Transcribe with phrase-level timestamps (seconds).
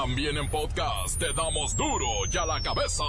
[0.00, 3.02] También en podcast te damos duro y a la cabeza.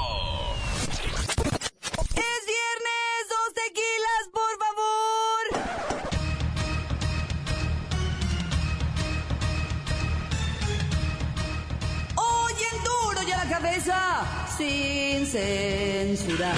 [1.93, 3.27] ¡Es viernes!
[3.29, 5.43] ¡Dos tequilas, por favor!
[12.15, 16.55] Hoy en duro y a la cabeza, sin censura.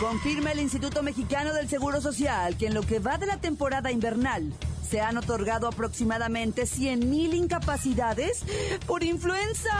[0.00, 3.92] Confirma el Instituto Mexicano del Seguro Social que en lo que va de la temporada
[3.92, 4.54] invernal
[4.90, 8.44] se han otorgado aproximadamente 100.000 incapacidades
[8.86, 9.70] por influenza.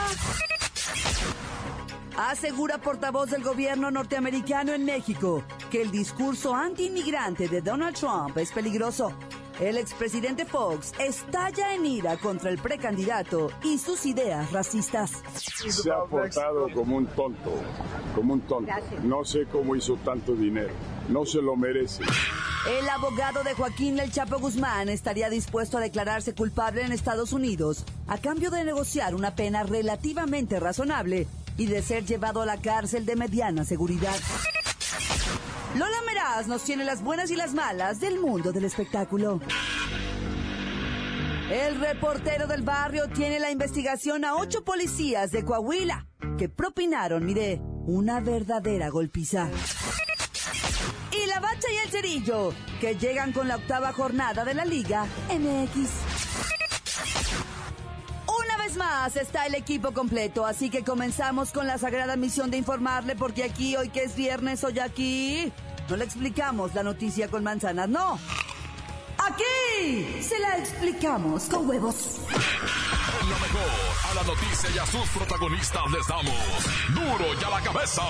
[2.16, 8.52] Asegura portavoz del gobierno norteamericano en México que el discurso anti-inmigrante de Donald Trump es
[8.52, 9.12] peligroso.
[9.59, 15.22] El expresidente Fox estalla en ira contra el precandidato y sus ideas racistas.
[15.34, 17.52] Se ha portado como un tonto,
[18.14, 18.72] como un tonto.
[19.02, 20.72] No sé cómo hizo tanto dinero.
[21.08, 22.05] No se lo merece.
[22.69, 27.84] El abogado de Joaquín El Chapo Guzmán estaría dispuesto a declararse culpable en Estados Unidos
[28.06, 33.06] a cambio de negociar una pena relativamente razonable y de ser llevado a la cárcel
[33.06, 34.14] de mediana seguridad.
[35.75, 39.41] Lola Meraz nos tiene las buenas y las malas del mundo del espectáculo.
[41.50, 47.61] El reportero del barrio tiene la investigación a ocho policías de Coahuila que propinaron, mire,
[47.86, 49.48] una verdadera golpiza.
[52.80, 55.91] Que llegan con la octava jornada de la Liga MX.
[58.27, 62.58] Una vez más está el equipo completo, así que comenzamos con la sagrada misión de
[62.58, 65.52] informarle, porque aquí, hoy que es viernes, hoy aquí,
[65.88, 68.20] no le explicamos la noticia con manzanas, no.
[69.19, 72.20] Aquí se la explicamos con huevos.
[73.31, 73.70] Lo mejor,
[74.11, 76.34] a la noticia y a sus protagonistas les damos
[76.89, 78.03] duro y a la cabeza.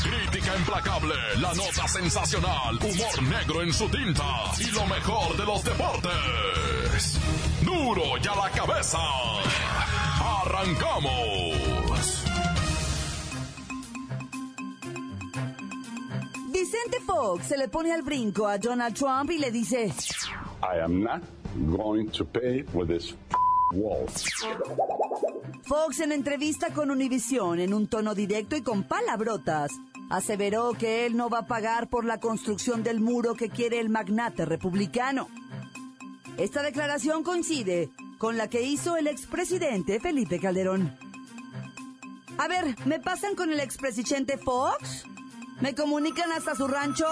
[0.00, 5.64] Crítica implacable, la nota sensacional, humor negro en su tinta y lo mejor de los
[5.64, 7.18] deportes.
[7.62, 8.98] Duro y a la cabeza.
[10.44, 12.22] Arrancamos.
[16.52, 19.92] Vicente Fox se le pone al brinco a Donald Trump y le dice,
[20.62, 21.22] I am not
[21.76, 23.16] going to pay for this.
[25.64, 29.70] Fox en entrevista con Univision en un tono directo y con palabrotas,
[30.10, 33.88] aseveró que él no va a pagar por la construcción del muro que quiere el
[33.88, 35.28] magnate republicano.
[36.36, 40.96] Esta declaración coincide con la que hizo el expresidente Felipe Calderón.
[42.38, 45.04] A ver, ¿me pasan con el expresidente Fox?
[45.60, 47.06] ¿Me comunican hasta su rancho?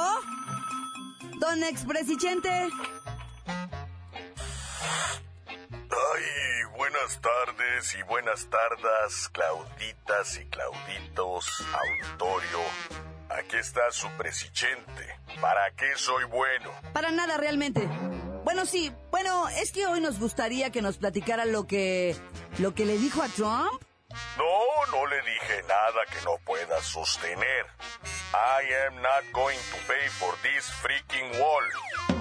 [1.38, 2.50] Don expresidente.
[6.12, 12.58] Ay, buenas tardes y buenas tardes, Clauditas y Clauditos, auditorio.
[13.28, 15.20] Aquí está su presidente.
[15.40, 16.72] ¿Para qué soy bueno?
[16.92, 17.86] Para nada realmente.
[18.44, 22.16] Bueno, sí, bueno, es que hoy nos gustaría que nos platicara lo que...
[22.58, 23.82] lo que le dijo a Trump.
[24.36, 27.66] No, no le dije nada que no pueda sostener.
[28.32, 31.66] I am not going to pay for this freaking wall.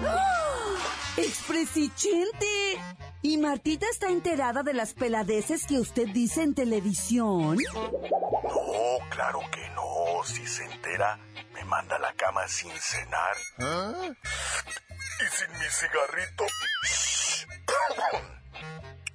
[1.16, 2.80] ¡Expresidente!
[3.22, 7.58] ¿Y Martita está enterada de las peladeces que usted dice en televisión?
[7.74, 10.24] No, claro que no.
[10.24, 11.18] Si se entera,
[11.52, 13.36] me manda a la cama sin cenar.
[13.58, 16.46] Y sin mi cigarrito.
[16.84, 17.46] Shh.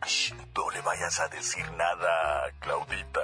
[0.05, 3.21] Shh, No le vayas a decir nada, Claudita.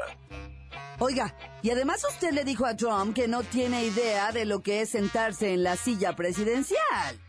[1.04, 4.82] Oiga, y además usted le dijo a Trump que no tiene idea de lo que
[4.82, 7.20] es sentarse en la silla presidencial.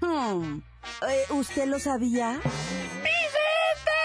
[0.00, 0.60] Hmm,
[1.02, 2.34] eh, ¿Usted lo sabía?
[2.36, 3.98] ¡Vicente!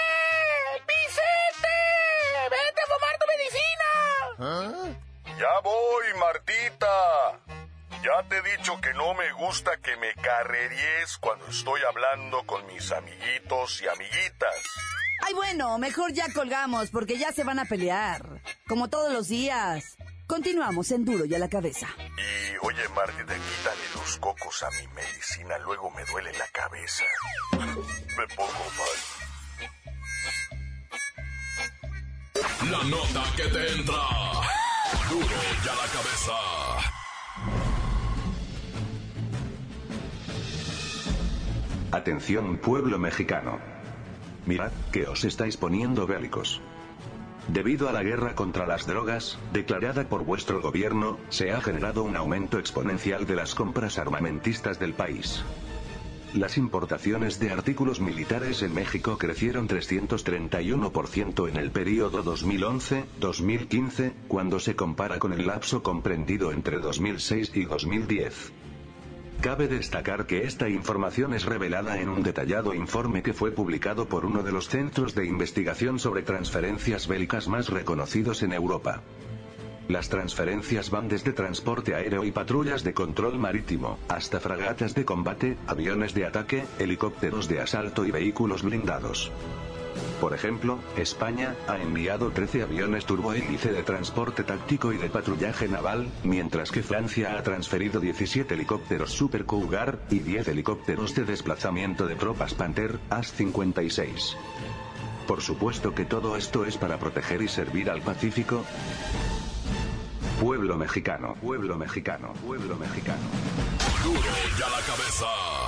[0.87, 1.75] ¡Vicente!
[2.49, 4.97] ¡Vete a fumar tu medicina!
[5.37, 7.39] Ya voy, Martita.
[8.01, 12.65] Ya te he dicho que no me gusta que me carreries cuando estoy hablando con
[12.65, 14.55] mis amiguitos y amiguitas.
[15.25, 18.41] Ay, bueno, mejor ya colgamos porque ya se van a pelear.
[18.67, 19.95] Como todos los días.
[20.27, 21.87] Continuamos en Duro y a la cabeza.
[21.97, 27.03] Y oye, Martita, quítale los cocos a mi medicina, luego me duele la cabeza.
[27.51, 28.99] Me pongo mal.
[32.71, 34.01] La nota que te entra.
[35.09, 35.27] Duro
[35.63, 36.33] y a la cabeza.
[41.91, 43.72] Atención pueblo mexicano.
[44.45, 46.61] Mirad que os estáis poniendo bélicos.
[47.47, 52.15] Debido a la guerra contra las drogas, declarada por vuestro gobierno, se ha generado un
[52.15, 55.43] aumento exponencial de las compras armamentistas del país.
[56.33, 64.75] Las importaciones de artículos militares en México crecieron 331% en el periodo 2011-2015, cuando se
[64.75, 68.51] compara con el lapso comprendido entre 2006 y 2010.
[69.43, 74.23] Cabe destacar que esta información es revelada en un detallado informe que fue publicado por
[74.25, 79.01] uno de los centros de investigación sobre transferencias bélicas más reconocidos en Europa.
[79.89, 85.57] Las transferencias van desde transporte aéreo y patrullas de control marítimo, hasta fragatas de combate,
[85.67, 89.29] aviones de ataque, helicópteros de asalto y vehículos blindados.
[90.19, 96.07] Por ejemplo, España ha enviado 13 aviones turbohélice de transporte táctico y de patrullaje naval,
[96.23, 102.15] mientras que Francia ha transferido 17 helicópteros Super Cougar y 10 helicópteros de desplazamiento de
[102.15, 104.35] tropas Panther AS-56.
[105.27, 108.65] Por supuesto que todo esto es para proteger y servir al Pacífico.
[110.41, 113.23] Pueblo mexicano, pueblo mexicano, pueblo mexicano.
[114.03, 114.19] Duro
[114.59, 115.62] ya la cabeza.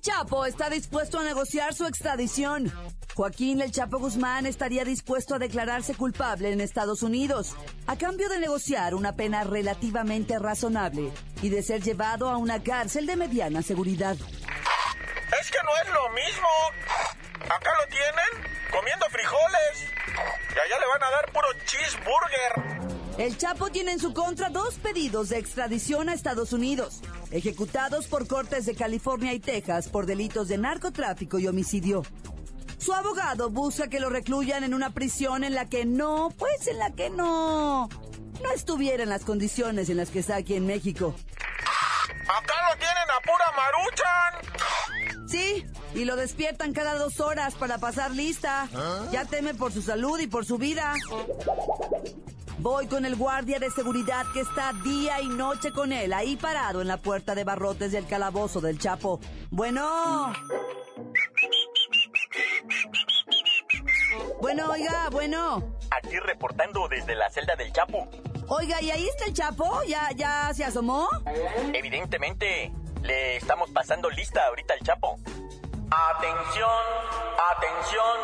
[0.00, 2.72] El Chapo está dispuesto a negociar su extradición.
[3.14, 7.54] Joaquín El Chapo Guzmán estaría dispuesto a declararse culpable en Estados Unidos,
[7.86, 11.12] a cambio de negociar una pena relativamente razonable
[11.42, 14.16] y de ser llevado a una cárcel de mediana seguridad.
[15.38, 16.48] Es que no es lo mismo.
[17.44, 19.84] Acá lo tienen, comiendo frijoles.
[20.48, 22.80] Y allá le van a dar puro cheeseburger.
[23.20, 28.26] El Chapo tiene en su contra dos pedidos de extradición a Estados Unidos, ejecutados por
[28.26, 32.02] cortes de California y Texas por delitos de narcotráfico y homicidio.
[32.78, 36.78] Su abogado busca que lo recluyan en una prisión en la que no, pues en
[36.78, 37.88] la que no,
[38.42, 41.14] no estuviera en las condiciones en las que está aquí en México.
[42.22, 45.28] Acá lo tienen a pura maruchan.
[45.28, 48.68] Sí, y lo despiertan cada dos horas para pasar lista.
[49.12, 50.94] Ya teme por su salud y por su vida.
[52.60, 56.82] Voy con el guardia de seguridad que está día y noche con él, ahí parado
[56.82, 59.18] en la puerta de barrotes del calabozo del Chapo.
[59.50, 60.34] Bueno.
[64.42, 65.74] Bueno, oiga, bueno.
[65.90, 68.06] Aquí reportando desde la celda del Chapo.
[68.48, 69.82] Oiga, ¿y ahí está el Chapo?
[69.84, 71.08] ¿Ya, ya se asomó?
[71.72, 75.16] Evidentemente, le estamos pasando lista ahorita al Chapo.
[75.90, 76.84] Atención,
[77.56, 78.18] atención.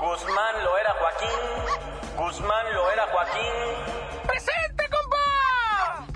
[0.00, 1.91] Guzmán lo era Joaquín.
[2.16, 3.52] Guzmán lo era Joaquín.
[4.26, 6.06] ¡Presente, compa!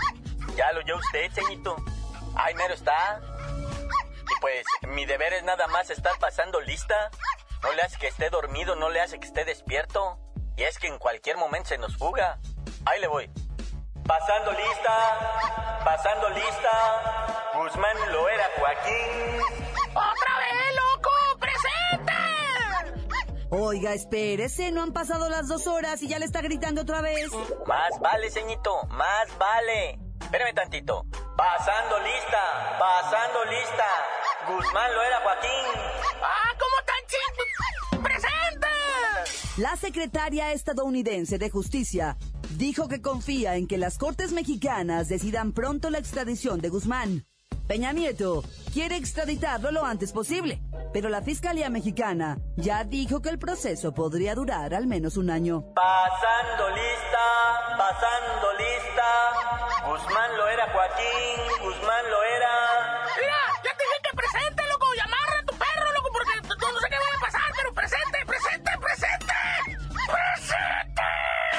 [0.55, 1.77] Ya lo oyó usted, ceñito.
[2.37, 3.21] Ahí mero está.
[4.31, 7.11] Y pues, mi deber es nada más estar pasando lista.
[7.63, 10.19] No le hace que esté dormido, no le hace que esté despierto.
[10.57, 12.39] Y es que en cualquier momento se nos fuga.
[12.85, 13.31] Ahí le voy.
[14.07, 17.53] Pasando lista, pasando lista.
[17.55, 19.41] Guzmán lo era Joaquín.
[19.91, 20.36] ¡Otra
[23.51, 27.31] Oiga, espérese, no han pasado las dos horas y ya le está gritando otra vez.
[27.67, 29.99] Más vale, ceñito, más vale.
[30.21, 31.07] Espérame tantito.
[31.37, 33.85] Pasando lista, pasando lista.
[34.49, 35.81] Guzmán lo era Joaquín.
[36.23, 38.03] ¡Ah, cómo tan ching!
[38.03, 38.67] ¡Presente!
[39.59, 42.17] La secretaria estadounidense de Justicia
[42.57, 47.27] dijo que confía en que las Cortes mexicanas decidan pronto la extradición de Guzmán.
[47.67, 50.61] Peña Nieto quiere extraditarlo lo antes posible,
[50.97, 55.63] pero la Fiscalía Mexicana ya dijo que el proceso podría durar al menos un año.
[55.75, 57.27] Pasando lista,
[57.77, 59.05] pasando lista.
[59.91, 63.05] Guzmán lo era Joaquín, Guzmán lo era.
[63.15, 64.87] Mira, ya te dije que presente, loco.
[64.97, 68.17] Y amarra a tu perro, loco, porque no sé qué vaya a pasar, pero presente,
[68.27, 69.35] presente, presente.
[70.17, 71.05] ¡Presente!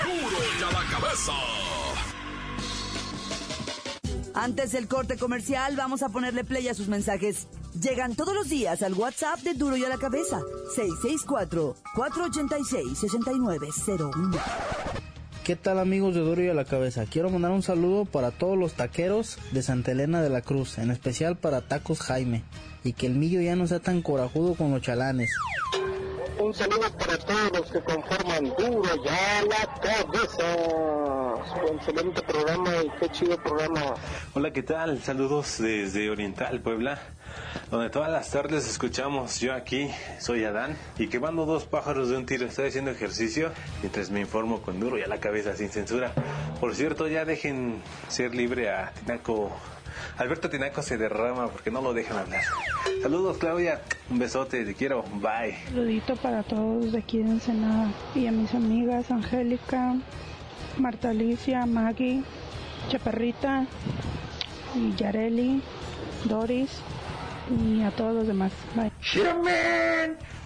[0.02, 1.34] Duro ya la cabeza.
[4.34, 7.48] Antes del corte comercial, vamos a ponerle play a sus mensajes.
[7.82, 10.40] Llegan todos los días al WhatsApp de Duro y a la Cabeza.
[11.96, 14.40] 664-486-6901.
[15.44, 17.06] ¿Qué tal amigos de Duro y a la Cabeza?
[17.06, 20.90] Quiero mandar un saludo para todos los taqueros de Santa Elena de la Cruz, en
[20.90, 22.44] especial para Tacos Jaime,
[22.84, 25.30] y que el millo ya no sea tan corajudo con los chalanes.
[26.40, 30.56] Un saludo para todos los que conforman Duro ya la cabeza.
[31.70, 33.96] Un excelente programa y qué chido programa.
[34.34, 35.02] Hola, ¿qué tal?
[35.02, 37.00] Saludos desde Oriental, Puebla,
[37.72, 39.90] donde todas las tardes escuchamos yo aquí,
[40.20, 43.52] soy Adán, y quemando dos pájaros de un tiro, estoy haciendo ejercicio
[43.82, 46.12] mientras me informo con duro y a la cabeza sin censura.
[46.60, 49.52] Por cierto, ya dejen ser libre a Tinaco.
[50.18, 52.42] Alberto Tinaco se derrama porque no lo dejan hablar.
[53.02, 53.82] Saludos, Claudia.
[54.10, 55.04] Un besote, te quiero.
[55.16, 55.58] Bye.
[55.66, 59.96] Saludito para todos de aquí de Ensenada y a mis amigas Angélica,
[60.78, 62.24] Marta Alicia, Maggie,
[62.90, 63.66] Chaparrita
[64.76, 65.62] y Yareli,
[66.26, 66.70] Doris
[67.50, 68.52] y a todos los demás.
[68.76, 68.92] Bye.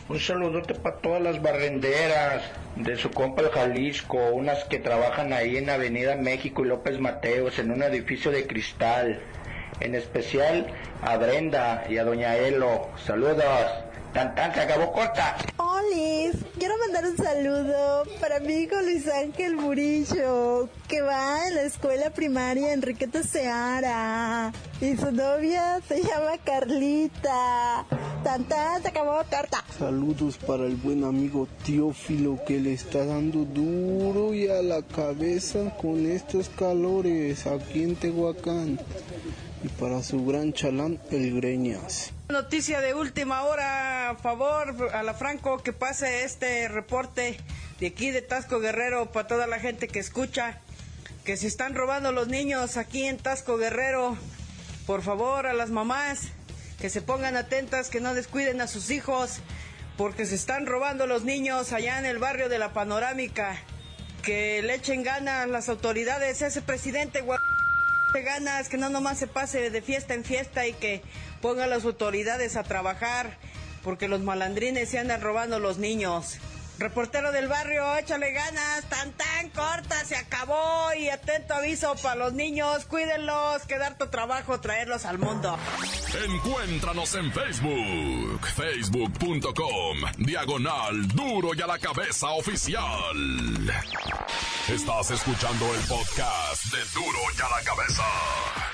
[0.10, 2.44] Un saludote para todas las barrenderas
[2.76, 7.60] de su compa el Jalisco, unas que trabajan ahí en Avenida México y López Mateos
[7.60, 9.22] en un edificio de cristal.
[9.80, 10.68] En especial
[11.02, 12.90] a Brenda y a Doña Elo.
[13.06, 13.46] Saludos.
[14.14, 15.38] Tan tan, se acabó corta.
[15.56, 21.62] Olis, quiero mandar un saludo para mi hijo Luis Ángel Murillo, que va en la
[21.62, 24.52] escuela primaria Enriqueta Seara.
[24.82, 27.86] Y su novia se llama Carlita.
[28.22, 29.64] Tan tan, se acabó corta.
[29.80, 35.74] Saludos para el buen amigo Teófilo que le está dando duro y a la cabeza
[35.82, 38.78] con estos calores aquí en Tehuacán.
[39.64, 41.40] Y para su gran chalán, el.
[42.30, 47.38] Noticia de última hora, a favor, a la Franco, que pase este reporte
[47.80, 50.60] de aquí de Tasco Guerrero para toda la gente que escucha,
[51.26, 54.18] que se están robando los niños aquí en Tasco Guerrero.
[54.88, 56.30] Por favor, a las mamás,
[56.80, 59.42] que se pongan atentas, que no descuiden a sus hijos,
[59.96, 63.58] porque se están robando los niños allá en el barrio de la Panorámica.
[64.24, 67.22] Que le echen ganas las autoridades, ese presidente
[68.20, 71.02] ganas, que no nomás se pase de fiesta en fiesta y que
[71.42, 73.38] ponga a las autoridades a trabajar,
[73.84, 76.38] porque los malandrines se andan robando los niños.
[76.82, 82.34] Reportero del barrio, échale ganas, tan tan corta, se acabó y atento aviso para los
[82.34, 85.60] niños, cuídenlos, que tu trabajo traerlos al mundo.
[86.26, 93.16] Encuéntranos en Facebook, facebook.com, diagonal duro y a la cabeza oficial.
[94.68, 98.71] Estás escuchando el podcast de duro y a la cabeza.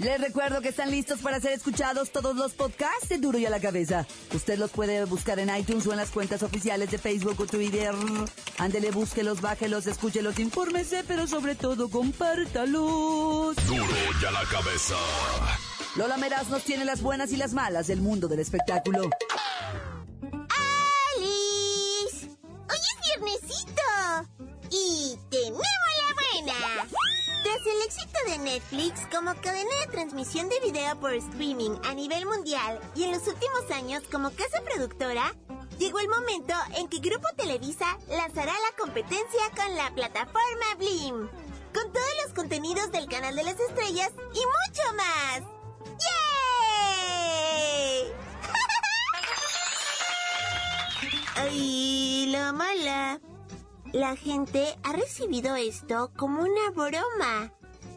[0.00, 3.50] Les recuerdo que están listos para ser escuchados todos los podcasts de Duro y a
[3.50, 4.06] la Cabeza.
[4.32, 7.94] Usted los puede buscar en iTunes o en las cuentas oficiales de Facebook o Twitter.
[8.56, 13.56] Ándele, búsquelos, bájelos, escúchelos, infórmese, pero sobre todo compártalos.
[13.66, 13.84] Duro
[14.22, 14.96] y a la Cabeza.
[15.96, 19.10] Lola Meraz nos tiene las buenas y las malas del mundo del espectáculo.
[21.12, 22.26] ¡Alice!
[22.70, 23.82] ¡Hoy es viernesito!
[24.70, 26.88] ¡Y tenemos la buena!
[27.50, 32.24] Tras el éxito de Netflix como cadena de transmisión de video por streaming a nivel
[32.24, 35.34] mundial y en los últimos años como casa productora,
[35.76, 41.28] llegó el momento en que Grupo Televisa lanzará la competencia con la plataforma Blim,
[41.74, 45.40] con todos los contenidos del canal de las estrellas y mucho más.
[47.34, 48.12] ¡Yay!
[51.34, 53.20] ¡Ay, la mala!
[53.92, 57.52] La gente ha recibido esto como una broma.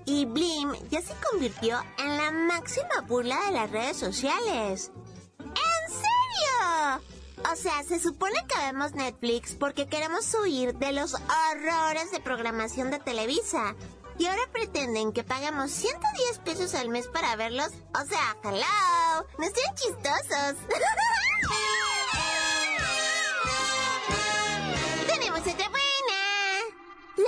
[0.06, 4.92] Y Blim ya se convirtió en la máxima burla de las redes sociales.
[5.40, 7.04] ¿En serio?
[7.52, 12.90] O sea, se supone que vemos Netflix porque queremos huir de los horrores de programación
[12.90, 13.76] de Televisa.
[14.18, 17.70] Y ahora pretenden que paguemos 110 pesos al mes para verlos.
[17.94, 20.56] O sea, hello, no sean chistosos.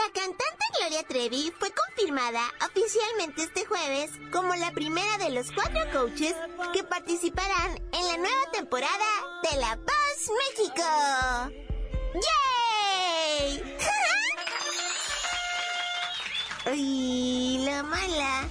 [0.05, 5.81] La cantante Gloria Trevi fue confirmada oficialmente este jueves como la primera de los cuatro
[5.91, 6.35] coaches
[6.73, 9.05] que participarán en la nueva temporada
[9.49, 10.83] de La Paz México.
[13.33, 13.77] ¡Yay!
[16.65, 18.47] ¡Ay, la mala!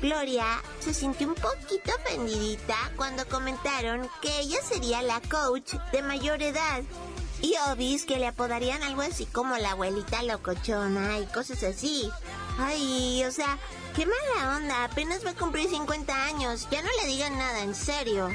[0.00, 6.42] Gloria se sintió un poquito ofendidita cuando comentaron que ella sería la coach de mayor
[6.42, 6.82] edad
[7.42, 12.10] y obis que le apodarían algo así como la abuelita locochona y cosas así.
[12.58, 13.58] Ay, o sea,
[13.94, 17.74] qué mala onda, apenas va a cumplir 50 años, ya no le digan nada, en
[17.74, 18.28] serio.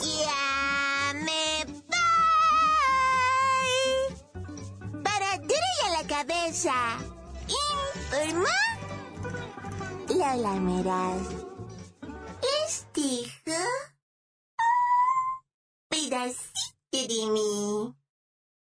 [0.00, 2.02] Ya me voy.
[5.02, 5.38] Para a
[5.90, 6.74] la cabeza.
[7.48, 8.48] Informa.
[10.08, 11.28] Lola Meraz.
[12.66, 13.60] Este hijo
[15.88, 16.42] pedacito
[16.92, 17.94] de mí.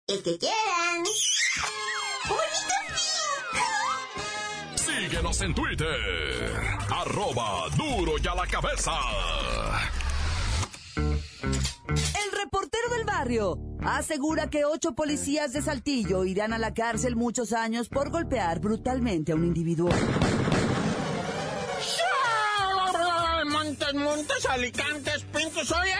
[0.08, 1.04] El que quieran.
[4.76, 6.54] Síguenos en Twitter.
[6.88, 8.92] Arroba duro y a la cabeza.
[10.94, 17.52] El reportero del barrio asegura que ocho policías de Saltillo irán a la cárcel muchos
[17.52, 19.90] años por golpear brutalmente a un individuo.
[23.46, 25.72] Montes, montes, alicantes, pintos.
[25.72, 25.94] Oye,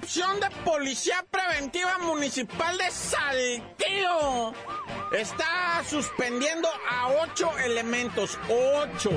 [0.00, 4.52] De Policía Preventiva Municipal de Saltillo
[5.12, 8.36] está suspendiendo a ocho elementos.
[8.48, 9.12] Ocho.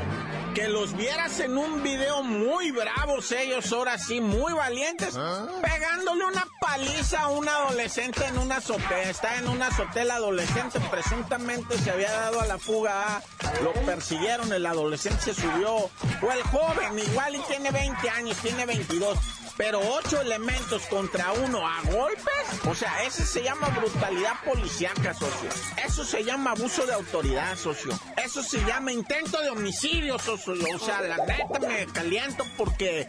[0.57, 5.15] Que los vieras en un video muy bravos ellos, ahora sí, muy valientes,
[5.61, 9.07] pegándole una paliza a un adolescente en una azotea.
[9.07, 13.21] Está en una azotea el adolescente, presuntamente se había dado a la fuga.
[13.61, 15.75] Lo persiguieron, el adolescente se subió.
[15.75, 19.15] O el joven, igual y tiene 20 años, tiene 22
[19.57, 25.49] pero ocho elementos contra uno a golpes, o sea, ese se llama brutalidad policíaca, socio.
[25.83, 27.91] Eso se llama abuso de autoridad, socio.
[28.23, 30.46] Eso se llama intento de homicidio, socio.
[30.47, 33.07] O sea, la neta me caliento porque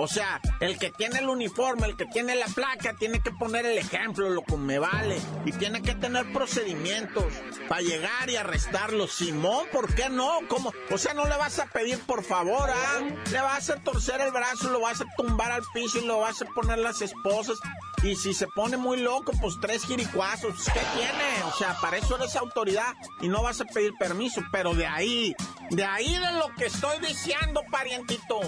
[0.00, 3.66] o sea, el que tiene el uniforme, el que tiene la placa, tiene que poner
[3.66, 5.18] el ejemplo, lo que me vale.
[5.44, 7.26] Y tiene que tener procedimientos
[7.68, 9.06] para llegar y arrestarlo.
[9.08, 10.38] Simón, ¿por qué no?
[10.48, 10.72] ¿Cómo?
[10.90, 13.00] O sea, no le vas a pedir por favor, ¿ah?
[13.30, 16.40] Le vas a torcer el brazo, lo vas a tumbar al piso y lo vas
[16.40, 17.58] a poner las esposas.
[18.02, 20.64] Y si se pone muy loco, pues tres jiricuazos.
[20.72, 21.42] ¿Qué tiene?
[21.46, 24.40] O sea, para eso eres autoridad y no vas a pedir permiso.
[24.50, 25.34] Pero de ahí,
[25.68, 28.40] de ahí de lo que estoy diciendo, parientito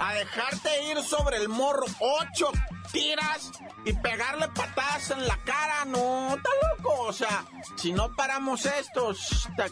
[0.00, 1.86] a dejarte ir sobre el morro.
[2.00, 2.50] Ocho
[2.92, 3.50] tiras
[3.84, 7.44] y pegarle patadas en la cara, no, está loco, o sea,
[7.76, 9.14] si no paramos esto,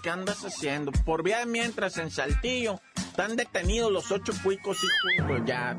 [0.02, 0.92] ¿qué andas haciendo?
[0.92, 2.80] Por vía de mientras en Saltillo,
[3.16, 5.74] están detenidos los ocho cuicos y pues ya.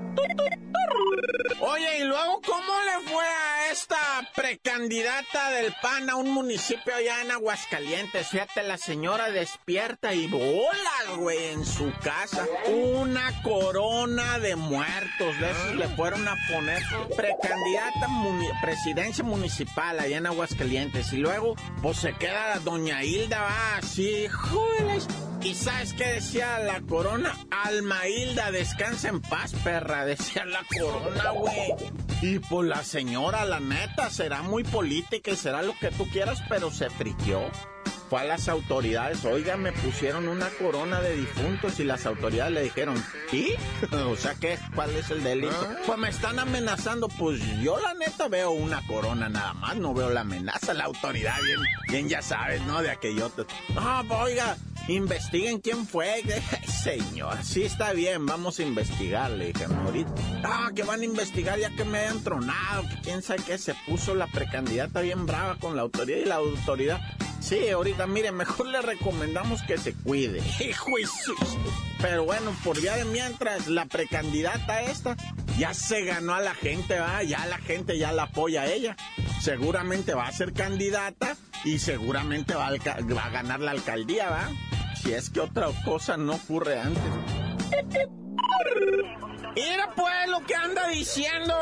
[1.60, 3.98] Oye, y luego, ¿cómo le fue a esta
[4.36, 8.29] precandidata del PAN a un municipio allá en Aguascalientes?
[8.29, 12.44] Fíjate, la señora despierta y bola, güey, en su casa.
[12.74, 15.39] Una corona de muertos.
[15.39, 16.82] De esos le fueron a poner
[17.15, 18.08] precandidata
[18.63, 21.13] presidencia municipal allá en Aguascalientes.
[21.13, 25.01] Y luego, pues se queda doña Hilda, va así, joder.
[25.41, 27.36] ¿Y sabes qué decía la corona?
[27.51, 31.74] Alma Hilda, descansa en paz, perra, decía la corona, güey.
[32.22, 36.41] Y pues la señora, la neta, será muy política y será lo que tú quieras,
[36.50, 37.50] pero se friqueó
[38.10, 42.63] fue a las autoridades, oiga, me pusieron una corona de difuntos y las autoridades le
[42.63, 43.50] dijeron, ¿y?
[43.96, 44.58] o sea, ¿qué?
[44.75, 45.67] ¿Cuál es el delito?
[45.70, 45.75] ¿Ah?
[45.86, 50.10] Pues me están amenazando, pues yo la neta veo una corona nada más, no veo
[50.10, 52.82] la amenaza, la autoridad, bien, bien ya sabes, ¿no?
[52.82, 53.32] De aquello.
[53.75, 54.58] No, pues, oiga,
[54.94, 56.24] investiguen quién fue.
[56.84, 60.12] Señor, sí está bien, vamos a investigar, le dije ahorita.
[60.44, 63.75] Ah, que van a investigar ya que me hayan tronado, que quién sabe qué, se
[63.88, 67.01] puso la precandidata bien brava con la autoridad y la autoridad
[67.48, 70.41] Sí, ahorita, mire, mejor le recomendamos que se cuide.
[72.01, 75.15] Pero bueno, por vía de mientras, la precandidata esta
[75.58, 78.98] ya se ganó a la gente, va, ya la gente ya la apoya a ella.
[79.41, 84.50] Seguramente va a ser candidata y seguramente va a, ganar la alcaldía, va.
[85.08, 87.02] Si es que otra cosa no ocurre antes.
[89.56, 91.54] Mira pues lo que anda diciendo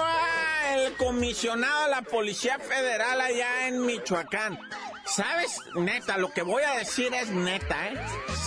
[0.73, 4.57] el comisionado de la Policía Federal allá en Michoacán.
[5.05, 5.59] ¿Sabes?
[5.75, 7.93] Neta, lo que voy a decir es neta, ¿eh?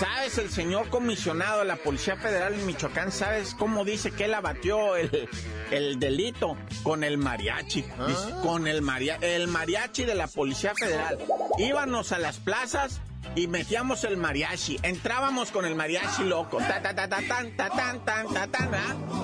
[0.01, 0.37] ¿Sabes?
[0.39, 4.97] El señor comisionado de la Policía Federal en Michoacán, ¿sabes cómo dice que él abatió
[4.97, 5.29] el,
[5.71, 6.57] el delito?
[6.83, 7.85] Con el mariachi.
[8.01, 8.41] Ah.
[8.43, 11.19] Con el, maria, el mariachi de la Policía Federal.
[11.57, 13.01] Íbamos a las plazas
[13.35, 14.79] y metíamos el mariachi.
[14.83, 16.59] Entrábamos con el mariachi loco.
[16.59, 18.71] Ta, ta, ta, ta, tan, ta, tan, tan, ta, tan,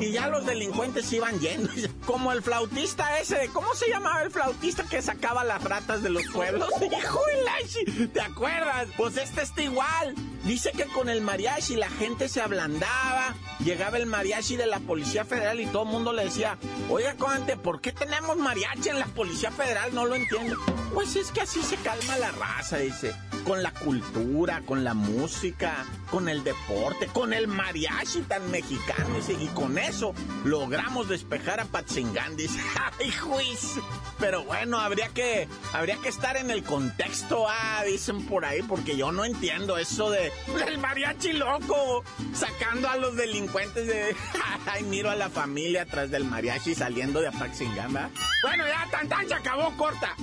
[0.01, 1.71] Y ya los delincuentes iban yendo.
[2.07, 3.51] Como el flautista ese.
[3.53, 6.69] ¿Cómo se llamaba el flautista que sacaba las ratas de los pueblos?
[8.13, 8.89] ¿te acuerdas?
[8.97, 10.15] Pues este está igual.
[10.45, 13.35] Dice que con el mariachi la gente se ablandaba.
[13.61, 16.59] Llegaba el mariachi de la Policía Federal y todo el mundo le decía,
[16.91, 19.95] oiga, Conte, ¿por qué tenemos mariachi en la Policía Federal?
[19.95, 20.57] No lo entiendo.
[20.93, 23.15] Pues es que así se calma la raza, dice.
[23.45, 29.15] Con la cultura, con la música, con el deporte, con el mariachi tan mexicano.
[29.41, 32.37] Y con eso logramos despejar a Patzingán.
[32.37, 32.59] Dice,
[33.01, 33.79] ¡ay, juiz!
[34.19, 38.97] Pero bueno, habría que, habría que estar en el contexto, ah, dicen por ahí, porque
[38.97, 40.33] yo no entiendo eso de
[40.67, 44.17] el mariachi loco sacando a los delincuentes de.
[44.67, 49.35] ¡ay, miro a la familia atrás del mariachi saliendo de Apaxingán, Bueno, ya, tan, se
[49.35, 50.17] acabó, corta.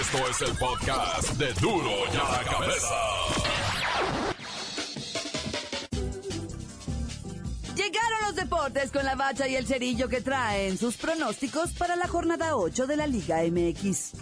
[0.00, 2.94] Esto es el podcast de Duro y a la Cabeza.
[7.74, 12.06] Llegaron los deportes con la bacha y el cerillo que traen sus pronósticos para la
[12.06, 14.12] jornada 8 de la Liga MX.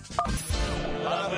[1.04, 1.28] ¡La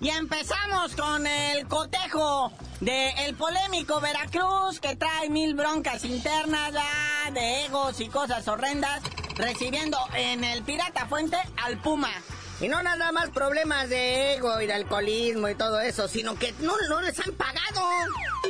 [0.00, 6.72] y empezamos con el cotejo de polémico Veracruz que trae mil broncas internas
[7.32, 9.02] de egos y cosas horrendas,
[9.36, 12.12] recibiendo en el Pirata Fuente al Puma.
[12.60, 16.52] Y no nada más problemas de ego y de alcoholismo y todo eso, sino que
[16.60, 17.86] no, no les han pagado.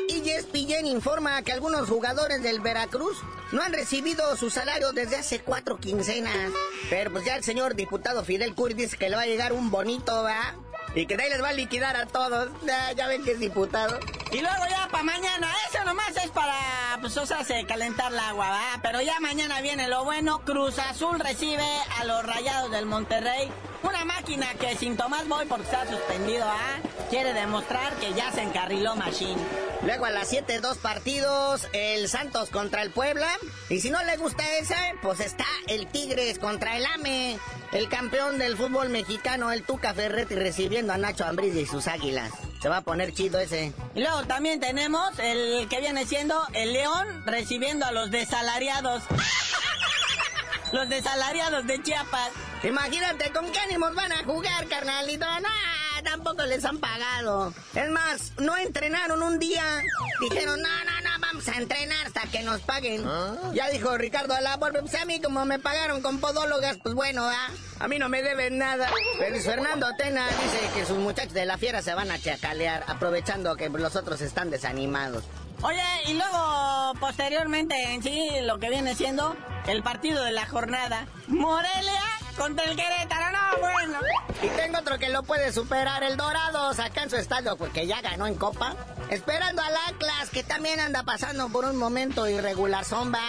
[0.09, 3.19] Y ESPN informa que algunos jugadores del Veracruz
[3.53, 6.53] no han recibido su salario desde hace cuatro quincenas.
[6.89, 9.71] Pero pues ya el señor diputado Fidel Curi dice que le va a llegar un
[9.71, 10.55] bonito, ¿va?
[10.94, 12.51] Y que de ahí les va a liquidar a todos.
[12.66, 13.98] Ya, ya ven que es diputado.
[14.31, 18.19] Y luego ya para mañana, eso nomás es para, pues, o sea, se calentar el
[18.19, 18.81] agua, ¿va?
[18.83, 20.41] Pero ya mañana viene lo bueno.
[20.45, 21.67] Cruz Azul recibe
[21.99, 23.51] a los Rayados del Monterrey.
[23.83, 26.79] Una máquina que sin Tomás Boy, porque está suspendido, ¿ah?
[27.09, 29.41] Quiere demostrar que ya se encarriló Machine.
[29.83, 33.31] Luego a las 7, dos partidos, el Santos contra el Puebla.
[33.71, 37.38] Y si no le gusta esa, pues está el Tigres contra el AME.
[37.73, 42.33] El campeón del fútbol mexicano, el Tuca Ferretti, recibiendo a Nacho Ambriz y sus águilas.
[42.61, 43.73] Se va a poner chido ese.
[43.94, 49.03] Y luego también tenemos el que viene siendo el León recibiendo a los desalariados.
[50.73, 52.31] los desalariados de Chiapas.
[52.64, 55.27] Imagínate con qué ánimos van a jugar, carnalito.
[55.40, 57.55] No, tampoco les han pagado.
[57.75, 59.83] Es más, no entrenaron un día.
[60.21, 60.98] Dijeron, no, no,
[61.29, 63.05] vamos a entrenar hasta que nos paguen.
[63.53, 67.49] Ya dijo Ricardo Alaborbe, pues a mí como me pagaron con podólogas, pues bueno, ¿ah?
[67.81, 68.91] a mí no me deben nada.
[69.19, 73.57] Pero Fernando Tena dice que sus muchachos de la fiera se van a chacalear, aprovechando
[73.57, 75.25] que los otros están desanimados.
[75.62, 79.37] Oye, y luego, posteriormente en sí, lo que viene siendo
[79.67, 81.07] el partido de la jornada.
[81.27, 82.03] Morelia
[82.37, 83.99] contra el Querétaro, no, bueno.
[84.41, 88.01] Y tengo otro que lo puede superar, el Dorado, saca en su estadio porque ya
[88.01, 88.77] ganó en Copa.
[89.11, 93.21] Esperando al Atlas, que también anda pasando por un momento irregular zomba.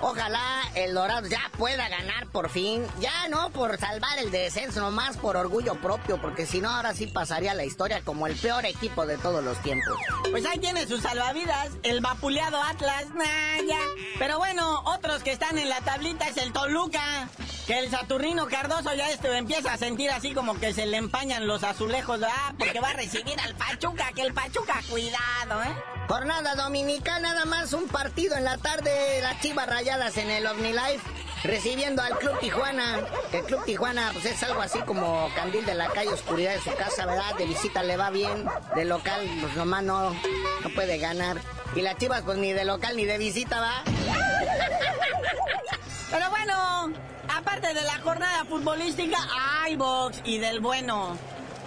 [0.00, 2.86] Ojalá el Dorado ya pueda ganar por fin.
[3.00, 7.06] Ya no por salvar el descenso, nomás por orgullo propio, porque si no, ahora sí
[7.06, 9.96] pasaría la historia como el peor equipo de todos los tiempos.
[10.30, 13.80] Pues ahí tiene sus salvavidas, el vapuleado Atlas, nah, ya.
[14.18, 17.28] Pero bueno, otros que están en la tablita es el Toluca.
[17.66, 21.48] Que el Saturnino Cardoso ya este empieza a sentir así como que se le empañan
[21.48, 25.74] los azulejos, ah, porque va a recibir al Pachuca, que el Pachuca, cuidado, ¿eh?
[26.06, 31.00] Jornada dominicana, nada más un partido en la tarde, las chivas rayadas en el OmniLife,
[31.44, 33.06] recibiendo al Club Tijuana.
[33.32, 36.74] El Club Tijuana, pues es algo así como candil de la calle, oscuridad de su
[36.74, 37.36] casa, ¿verdad?
[37.36, 41.36] De visita le va bien, de local, pues nomás no, no puede ganar.
[41.76, 43.84] Y las chivas, pues ni de local ni de visita, ¿va?
[46.10, 46.92] Pero bueno,
[47.32, 49.18] aparte de la jornada futbolística,
[49.62, 51.16] hay box y del bueno.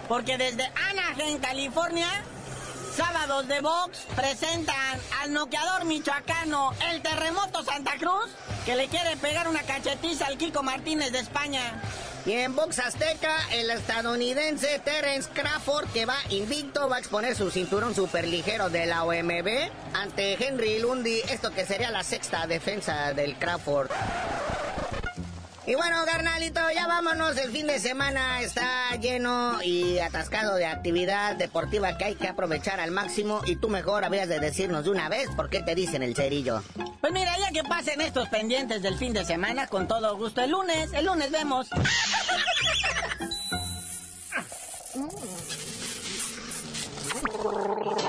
[0.09, 2.09] Porque desde Anaheim, California,
[2.99, 8.29] sábados de box presentan al noqueador michoacano, el terremoto Santa Cruz,
[8.65, 11.81] que le quiere pegar una cachetiza al Kiko Martínez de España.
[12.25, 17.49] Y en box azteca, el estadounidense Terence Crawford, que va invicto, va a exponer su
[17.49, 19.47] cinturón superligero de la OMB
[19.93, 23.89] ante Henry Lundi, esto que sería la sexta defensa del Crawford.
[25.69, 27.37] Y bueno, carnalito, ya vámonos.
[27.37, 32.79] El fin de semana está lleno y atascado de actividad deportiva que hay que aprovechar
[32.79, 33.41] al máximo.
[33.45, 36.63] Y tú mejor habrías de decirnos de una vez por qué te dicen el cerillo.
[37.01, 40.41] Pues mira, ya que pasen estos pendientes del fin de semana, con todo gusto.
[40.41, 41.69] El lunes, el lunes vemos.